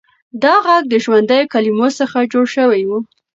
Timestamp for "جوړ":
2.31-2.45